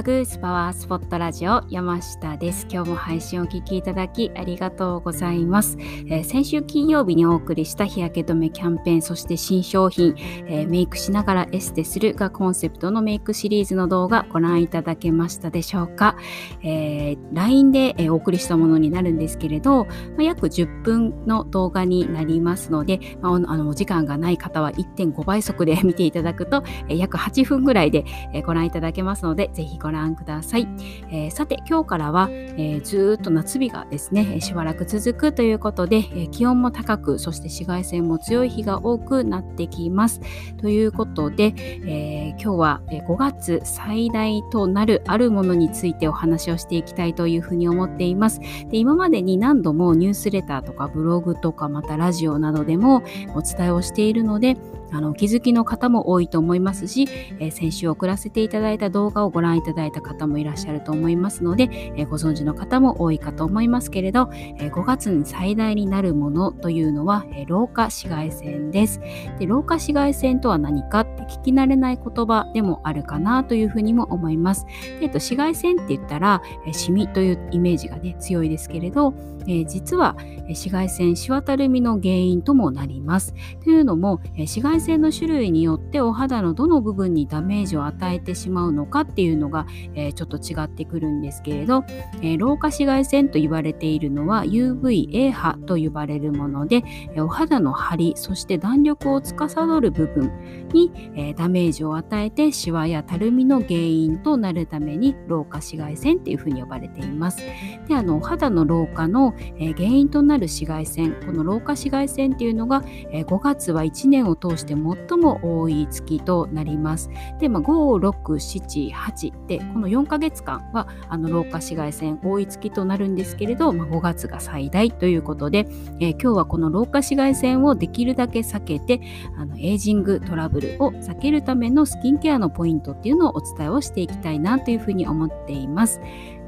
[0.00, 2.66] バグースパワースポットラジオ山下です。
[2.70, 5.76] 今日も配信をお聞きいただきありがとうございます。
[5.78, 10.14] えー、先週金曜日にお送りした日焼け止めキャンペーン、そして新商品、
[10.46, 16.16] えー、メイクしながらエステするがコンセプトのメイクシリーズの動画ご覧いただけましたでしょうか。
[16.62, 19.90] えー、LINE で、えお送りしたものになるんですけれど、ま
[20.20, 30.68] あ、約10分の動画になりますので、まあ、あのお時間がない方は1.5倍速で見ていただくと、え約8分ぐらいで、えご覧いただけますので、ぜひご覧覧ください。
[31.10, 40.20] えー、さて、今日からは、えー、ずっと夏日がですね、しばらく続くということで、えー、気温も高く、そして紫外線も強い日が多くなってきます。
[40.58, 41.54] ということで、
[41.86, 48.40] え今日は5月最大となるあるものについてお話をしていきたいというふうに思っています。
[48.40, 53.02] で今までに何度もニュースレターとかブログとかまたラジオなどでも
[53.34, 54.56] お伝えをしているので、
[54.92, 57.08] あのお気づきの方も多いと思いますし、
[57.38, 69.00] えー、先週送らせていただいた動画をご覧いただいた方もいらっしゃると思いますので、えー、ご存知の方も多いかと思いますけれど、えー、5月に最大になるものというのは、え老化紫外線です
[69.38, 69.46] で。
[69.46, 74.66] 老化紫外線とは何かって聞き慣れない言葉でもあるかなというふうにも思います。
[75.00, 79.12] えっと、紫外線って言ったら、えシミというイメージがね強いですけれど、
[79.46, 80.16] え実は
[80.48, 83.34] 紫外線シワたるみの原因ともなります。
[83.64, 91.84] というのも、紫外線の種類によってお肌のどの部分にダメージを与えてしまうのかっていうのが、え、ちょっと違ってくるんですけれど、
[92.22, 96.82] え、老化紫外線と言われているのは UVA 波と呼ばれるもので、
[97.14, 100.32] え、お肌の張りそして弾力を司る部分
[100.72, 107.42] に、えダメージを与えてシワやたるみの原因となるために老化紫外線っていうふうに呼ばれています。
[107.88, 117.10] であのお肌の老化の、え原因となる紫外線この老化紫外線っていうのが、え5月は1年を通して最も多い月となります。
[117.38, 125.66] で、まあ、5、6、7、8で、この4ヶ月間はあの老化紫外線多い月となるんですけれど、まあ、5月が最大ということで、
[126.00, 129.00] え、今日はこの老化紫外線をできるだけ避けて、
[129.36, 136.00] あのエイジングトラブルを避けるためのスキンケアのポイントっていうのをお伝えをしていきたいなというふうに思っています。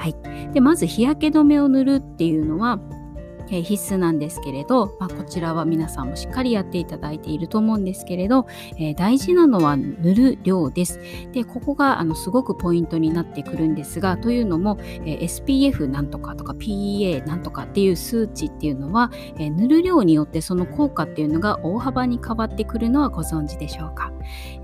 [0.00, 0.16] はい。
[0.54, 2.80] で、まず日焼け止めを塗るっていうのは、
[3.50, 8.46] 必須なんですけれど、まあ、こちらは皆さんもしっかりやっていただいていると思うんですけれど、
[8.78, 11.00] え、大事なのは塗る量です。
[11.32, 24.12] で、ここがあのすごくポイントになってくるんですが、というのも、え、SPF なんとかとか PEA なんとかっていう数値っていうのは、え、塗る量によってその効果っていうのが大幅に変わってくるのはご存知でしょうか。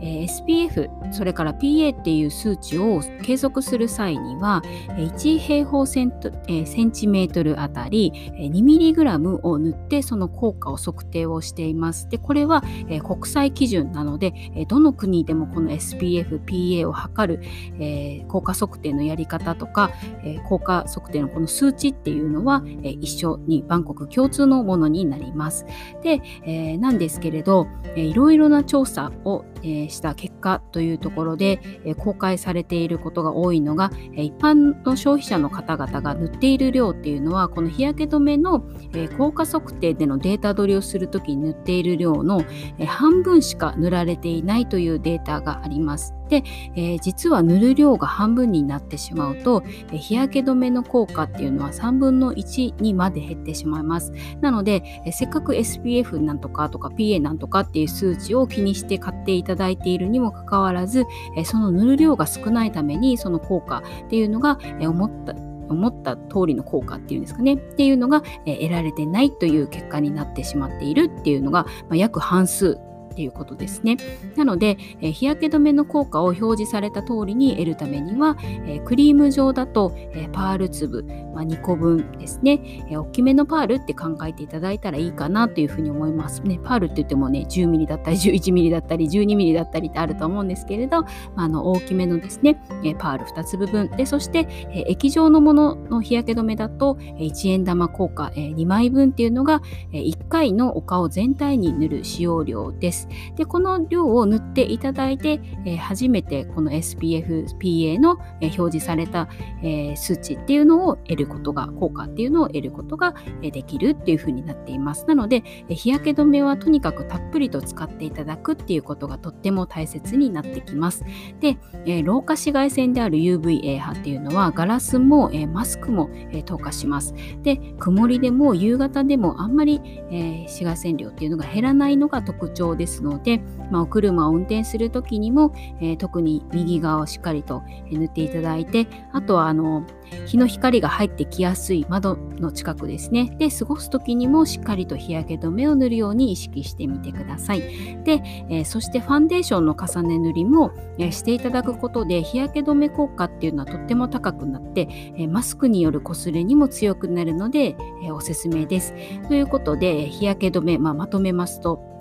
[0.00, 4.62] え SPF、それから PA っていう数値を計測する際には、
[4.96, 6.12] 1平方セン、
[6.48, 12.08] えセンチメートルあたり2ミリ mg を塗ってその効果を測定をしています。
[12.08, 17.42] でこれは、えー、国際基準なので、えー、どの国でもこの SPF、PA を測る、
[17.78, 19.90] えー、効果測定のやり方とか、
[20.24, 25.66] え効果測定のこの数値っていうのは、え一緒にバンコク共通のものになります。
[26.02, 27.66] で、えなんですけれど、
[27.96, 42.42] えいろいろな調査を、えした結果というところで、え公開されていることが多いのが、え一般の消費者の方々が塗っている量っていうのはこの日焼け止めのえー、効果測定でのデータ取りをするときに塗っている量の、
[42.78, 46.14] えー、半分しか塗られていないというデータがあります。
[46.28, 46.42] で、
[46.74, 49.62] えー、実は塗る量が半分になってしまうと、
[49.92, 54.12] え日焼け止めの効果っていうのは3分の1にまで減ってしまいます。
[54.40, 61.04] なので、えせっかく SPF なんとかとか PA なんとかっていう数値を気にして買っていただいているにもかかわらず、
[61.36, 65.34] えその塗る量が少ないためにその効果っていうのが、え思った
[65.68, 67.54] 思った通りの効果っていうんですかね。
[67.54, 72.78] っていうのが、え、得られてないという結果になってしまっているっていうのが、まあ、約半数
[73.16, 73.96] っていうことですね。
[74.36, 86.60] なので、え、日焼け止めの効果を表示された通りに得るためには、え、クリーム状だと、え、パール粒、まあ、2個分ですね、え大きめのパールって考えていただいたらいいかなというふうに思いますね。
[86.62, 91.08] パールって言ってもね、10ミリだったり、11ミリだったり、12ミリだったりってあると思うんですけれど、ま
[91.38, 99.62] あ、あの大きめのですね、えパール2粒分で、そして、え液状のものの日焼け止めだと、1円玉効果、え2枚分っていうのが、
[99.92, 103.05] え1回のお顔全体に塗る使用量です。。
[103.36, 109.28] で、この量を塗っていただいて、えー、初めてこの SPF、PA の、えー、表示された、
[109.62, 115.04] えー、数値っていうのを得ることが、効果っていうのを得ることが、えできるっていうふうになっています。
[115.06, 121.04] なので、え日焼け止めはとにかくたっぷりと使っていただくっていうことがとっても大切になってきます。
[121.40, 127.14] で、え老化紫外線である UVA 波っていうのはガラスも、えマスクも、え透過します。
[127.42, 129.80] で、曇りでも夕方でもあんまり、
[130.10, 133.40] え紫外線量っていうのが減らないのが特徴ですますので、
[133.70, 139.86] まあ、お車を運転する時にも、えー、特に右側をしっかりと塗っていただいてあとはあの
[140.26, 143.34] 日の光が入ってきやすい窓の近くですね。
[143.38, 147.60] で過ごす時にもしっかりと日焼け止めを塗るように意識してみてください。
[148.04, 158.94] で、えー、そしてファンデーションの重ね塗りも、えー、していただくことで日焼け止め効果っていうのはとっても高くなって、えマスクによる擦れにも強くなるので、えおすすめです。
[159.26, 161.95] ということで日焼け止め、まあ、まとめますと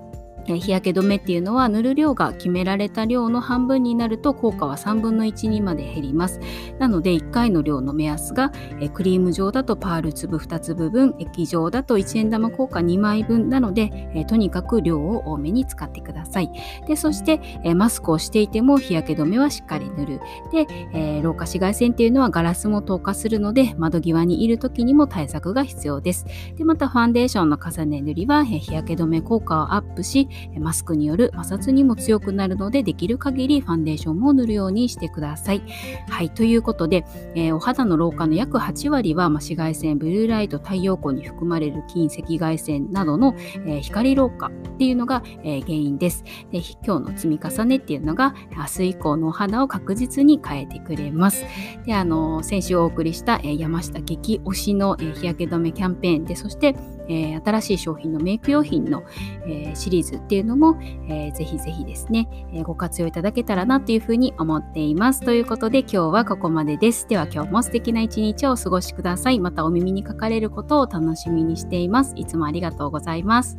[0.48, 6.40] 日焼け止めっていうのは塗る量が決められた量の半分になると効果は3分の1にまで減ります。
[6.80, 8.52] なので1回の量の目安が
[8.94, 16.52] クリーム状だとパール粒2粒分、液状だと1円玉効果2枚分なのでとにかく量を多めに使ってください。
[16.88, 17.40] でそして
[17.76, 20.20] マスクをしていても日焼け止めはしっかり塗る。
[20.52, 26.26] で、老化紫外線っていうのはガラスも透過するので窓際にいる時にも対策が必要です。
[26.56, 30.28] でまたファンデーションの重ね塗りは日焼け止め効果をアップし
[30.60, 35.62] マスクによる摩擦にも強くなるのでできる限りファンデーションも塗るようにしてください。
[36.10, 37.06] はい、ということで、
[37.36, 43.36] えー、お肌の老化の約8割は、まあ、紫外線、ブルーライト、太陽光に含まれる近赤外線などの、
[43.66, 46.62] えー、光老化っていうのが、えー、原因ですで。
[46.86, 51.46] 今日の積み重ねっていうのが明日以降のお肌を確実に変えてくれます。
[51.86, 56.76] で、あの先週お送りした、え山下激推しの、え日焼け止めキャンペーンで、そして
[57.10, 59.04] えー、新しい商品のメイク用品の、
[59.46, 60.78] えー、シリーズっていうのも、
[61.10, 65.22] えー、ぜひぜひですね、えご活用いただけたらなというふうに思っています。
[65.22, 67.08] ということで今日はここまでです。
[67.08, 69.40] では今日も素敵な一日をお過ごしください。
[69.40, 72.14] またお耳にかかれることを楽しみにしています。
[72.16, 73.58] いつもありがとうございます。